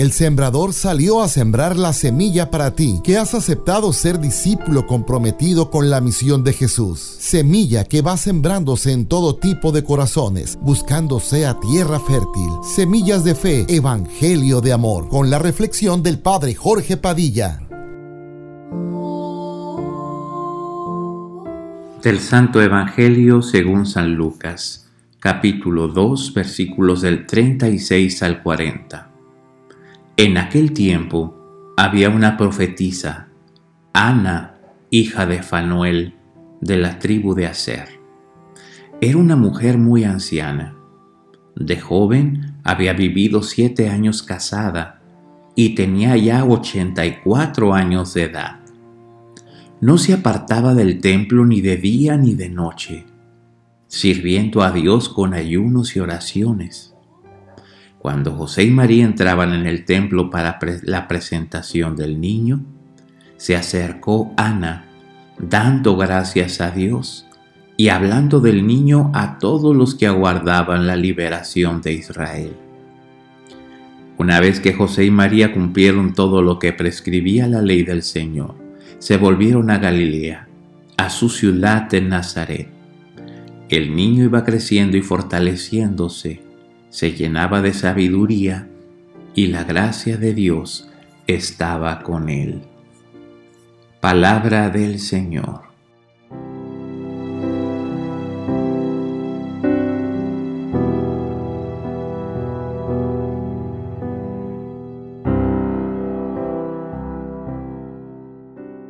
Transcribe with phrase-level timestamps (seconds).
[0.00, 5.70] El sembrador salió a sembrar la semilla para ti, que has aceptado ser discípulo comprometido
[5.70, 7.00] con la misión de Jesús.
[7.00, 12.48] Semilla que va sembrándose en todo tipo de corazones, buscando sea tierra fértil.
[12.62, 17.60] Semillas de fe, evangelio de amor, con la reflexión del Padre Jorge Padilla.
[22.02, 24.86] Del Santo Evangelio según San Lucas,
[25.18, 29.09] capítulo 2, versículos del 36 al 40.
[30.16, 33.28] En aquel tiempo había una profetisa,
[33.92, 34.56] Ana,
[34.90, 36.14] hija de Fanuel,
[36.60, 37.88] de la tribu de Aser.
[39.00, 40.76] Era una mujer muy anciana.
[41.56, 45.00] De joven había vivido siete años casada
[45.54, 48.60] y tenía ya 84 años de edad
[49.80, 53.06] no se apartaba del templo ni de día ni de noche,
[53.86, 56.89] sirviendo a Dios con ayunos y oraciones.
[58.00, 62.64] Cuando José y María entraban en el templo para la presentación del niño,
[63.36, 64.86] se acercó Ana,
[65.38, 67.26] dando gracias a Dios
[67.76, 72.56] y hablando del niño a todos los que aguardaban la liberación de Israel.
[74.16, 78.54] Una vez que José y María cumplieron todo lo que prescribía la ley del Señor,
[78.98, 80.48] se volvieron a Galilea,
[80.96, 82.68] a su ciudad de Nazaret.
[83.68, 86.49] El niño iba creciendo y fortaleciéndose,
[86.90, 88.68] se llenaba de sabiduría
[89.34, 90.90] y la gracia de Dios
[91.26, 92.62] estaba con él.
[94.00, 95.70] Palabra del Señor.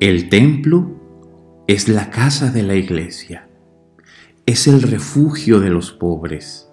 [0.00, 0.92] El templo
[1.66, 3.48] es la casa de la iglesia,
[4.46, 6.67] es el refugio de los pobres,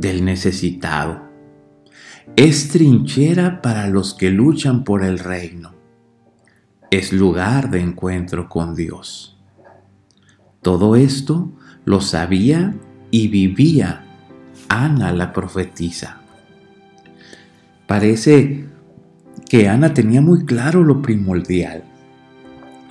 [0.00, 1.28] del necesitado,
[2.36, 5.74] es trinchera para los que luchan por el reino,
[6.90, 9.38] es lugar de encuentro con Dios.
[10.62, 11.52] Todo esto
[11.84, 12.74] lo sabía
[13.10, 14.06] y vivía
[14.68, 16.20] Ana la profetisa.
[17.86, 18.66] Parece
[19.48, 21.84] que Ana tenía muy claro lo primordial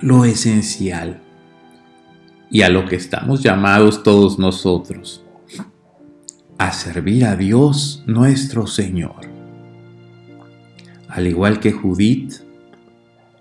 [0.00, 1.20] lo esencial
[2.50, 5.24] y a lo que estamos llamados todos nosotros,
[6.60, 9.22] a servir a Dios nuestro Señor.
[11.08, 12.34] Al igual que Judith,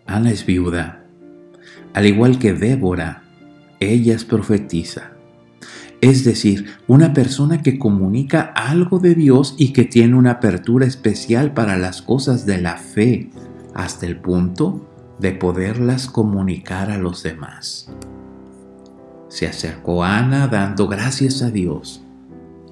[0.05, 1.03] Ana es viuda.
[1.93, 3.23] Al igual que Débora,
[3.81, 5.11] ella es profetisa.
[5.99, 11.53] Es decir, una persona que comunica algo de Dios y que tiene una apertura especial
[11.53, 13.31] para las cosas de la fe,
[13.73, 17.91] hasta el punto de poderlas comunicar a los demás.
[19.27, 22.05] Se acercó Ana dando gracias a Dios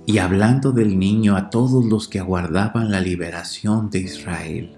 [0.07, 4.77] y hablando del niño a todos los que aguardaban la liberación de Israel.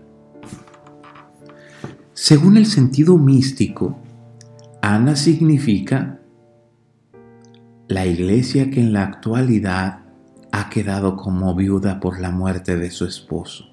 [2.13, 3.99] Según el sentido místico,
[4.81, 6.19] Ana significa
[7.87, 9.99] la iglesia que en la actualidad
[10.51, 13.65] ha quedado como viuda por la muerte de su esposo.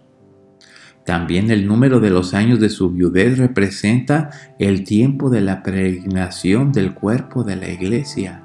[1.07, 4.29] También el número de los años de su viudez representa
[4.59, 8.45] el tiempo de la peregrinación del cuerpo de la iglesia,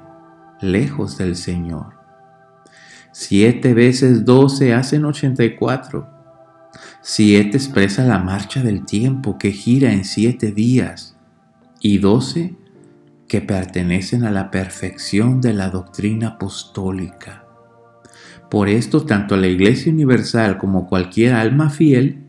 [0.62, 2.01] lejos del Señor.
[3.12, 6.08] Siete veces doce hacen ochenta y cuatro.
[7.02, 11.16] Siete expresa la marcha del tiempo que gira en siete días
[11.80, 12.56] y doce
[13.28, 17.44] que pertenecen a la perfección de la doctrina apostólica.
[18.50, 22.24] Por esto, tanto la Iglesia Universal como cualquier alma fiel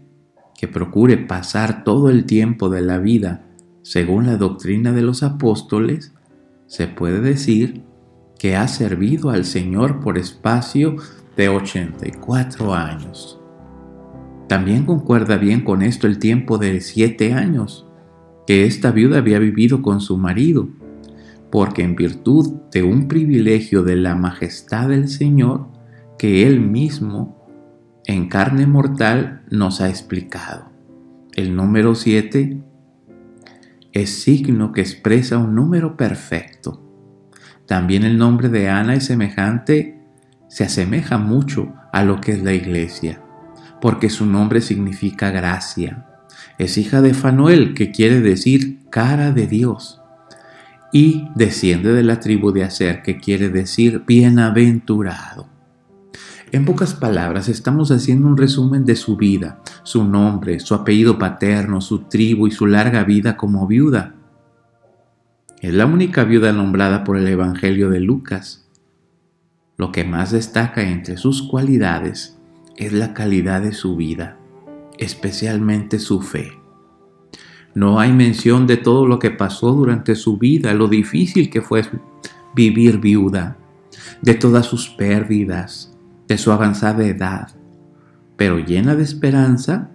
[0.58, 3.46] que procure pasar todo el tiempo de la vida
[3.84, 6.14] según la doctrina de los apóstoles,
[6.68, 7.84] se puede decir
[8.44, 10.98] que ha servido al Señor por espacio
[11.38, 13.40] de 84 años.
[14.50, 17.88] También concuerda bien con esto el tiempo de siete años
[18.46, 20.68] que esta viuda había vivido con su marido,
[21.54, 25.70] porque en virtud de un privilegio de la majestad del Señor
[26.18, 27.48] que él mismo
[28.08, 30.70] en carne mortal nos ha explicado.
[31.34, 32.62] El número 7
[33.94, 36.83] es signo que expresa un número perfecto.
[37.68, 40.00] También el nombre de Ana es semejante,
[40.48, 43.22] se asemeja mucho a lo que es la iglesia,
[43.82, 46.06] porque su nombre significa gracia.
[46.58, 50.02] Es hija de Fanuel, que quiere decir cara de Dios,
[50.92, 55.48] y desciende de la tribu de Aser, que quiere decir bienaventurado.
[56.52, 61.82] En pocas palabras, estamos haciendo un resumen de su vida, su nombre, su apellido paterno,
[61.82, 64.14] su tribu y su larga vida como viuda.
[65.64, 68.68] Es la única viuda nombrada por el Evangelio de Lucas.
[69.78, 72.38] Lo que más destaca entre sus cualidades
[72.76, 74.38] es la calidad de su vida,
[74.98, 76.52] especialmente su fe.
[77.74, 81.86] No hay mención de todo lo que pasó durante su vida, lo difícil que fue
[82.54, 83.56] vivir viuda,
[84.22, 87.48] de todas sus pérdidas, de su avanzada edad,
[88.36, 89.92] pero llena de esperanza,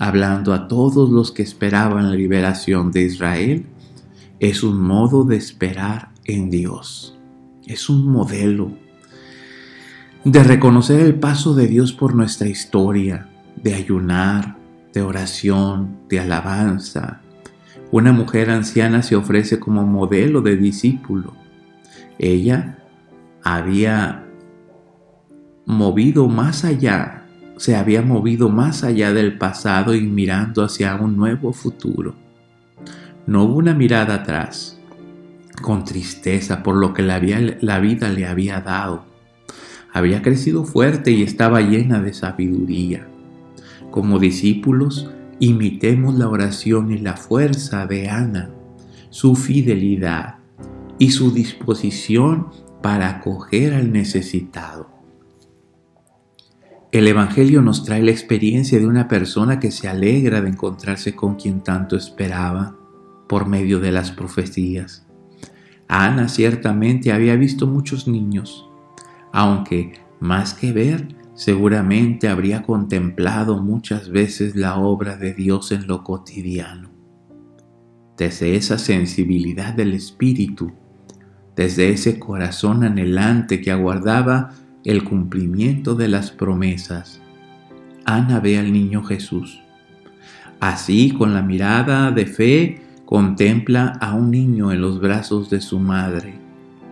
[0.00, 3.66] hablando a todos los que esperaban la liberación de Israel,
[4.42, 7.16] es un modo de esperar en Dios.
[7.64, 8.72] Es un modelo
[10.24, 13.28] de reconocer el paso de Dios por nuestra historia,
[13.62, 14.56] de ayunar,
[14.92, 17.20] de oración, de alabanza.
[17.92, 21.34] Una mujer anciana se ofrece como modelo de discípulo.
[22.18, 22.78] Ella
[23.44, 24.26] había
[25.66, 27.28] movido más allá,
[27.58, 32.21] se había movido más allá del pasado y mirando hacia un nuevo futuro.
[33.26, 34.80] No hubo una mirada atrás,
[35.62, 37.20] con tristeza por lo que la,
[37.60, 39.04] la vida le había dado.
[39.92, 43.06] Había crecido fuerte y estaba llena de sabiduría.
[43.92, 45.08] Como discípulos,
[45.38, 48.50] imitemos la oración y la fuerza de Ana,
[49.10, 50.38] su fidelidad
[50.98, 52.48] y su disposición
[52.82, 54.90] para acoger al necesitado.
[56.90, 61.36] El Evangelio nos trae la experiencia de una persona que se alegra de encontrarse con
[61.36, 62.76] quien tanto esperaba
[63.28, 65.06] por medio de las profecías.
[65.88, 68.68] Ana ciertamente había visto muchos niños,
[69.32, 76.04] aunque más que ver, seguramente habría contemplado muchas veces la obra de Dios en lo
[76.04, 76.90] cotidiano.
[78.16, 80.72] Desde esa sensibilidad del Espíritu,
[81.56, 84.52] desde ese corazón anhelante que aguardaba
[84.84, 87.20] el cumplimiento de las promesas,
[88.04, 89.60] Ana ve al niño Jesús.
[90.60, 92.81] Así, con la mirada de fe,
[93.12, 96.32] contempla a un niño en los brazos de su madre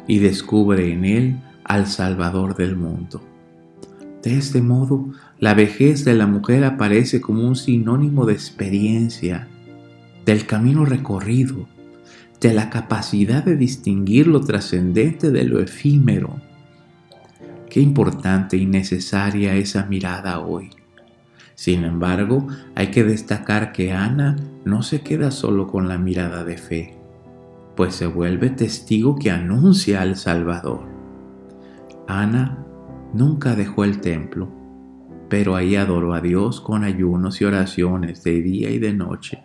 [0.07, 3.23] y descubre en él al Salvador del mundo.
[4.23, 9.49] De este modo, la vejez de la mujer aparece como un sinónimo de experiencia,
[10.27, 11.67] del camino recorrido,
[12.39, 16.39] de la capacidad de distinguir lo trascendente de lo efímero.
[17.71, 20.69] Qué importante y necesaria esa mirada hoy.
[21.61, 26.57] Sin embargo, hay que destacar que Ana no se queda solo con la mirada de
[26.57, 26.97] fe,
[27.77, 30.89] pues se vuelve testigo que anuncia al Salvador.
[32.09, 32.65] Ana
[33.13, 34.49] nunca dejó el templo,
[35.29, 39.45] pero ahí adoró a Dios con ayunos y oraciones de día y de noche.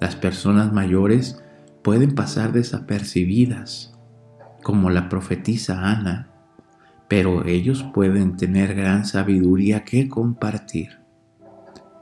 [0.00, 1.40] Las personas mayores
[1.84, 3.96] pueden pasar desapercibidas,
[4.64, 6.35] como la profetisa Ana,
[7.08, 10.98] pero ellos pueden tener gran sabiduría que compartir.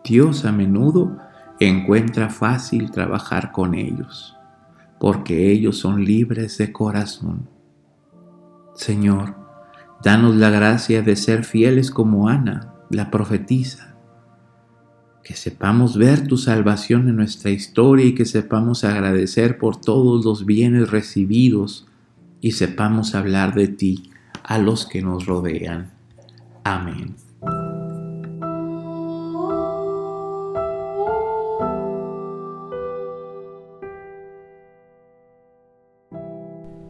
[0.03, 1.19] Dios a menudo
[1.61, 4.37] encuentra fácil trabajar con ellos,
[4.99, 7.49] porque ellos son libres de corazón.
[8.75, 9.37] Señor,
[10.03, 13.97] danos la gracia de ser fieles como Ana, la profetisa,
[15.23, 20.45] que sepamos ver tu salvación en nuestra historia y que sepamos agradecer por todos los
[20.45, 21.87] bienes recibidos
[22.41, 24.11] y sepamos hablar de ti
[24.45, 25.93] a los que nos rodean.
[26.63, 27.17] Amén.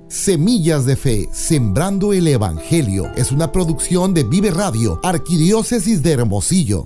[0.09, 6.85] Semillas de Fe, Sembrando el Evangelio, es una producción de Vive Radio, Arquidiócesis de Hermosillo.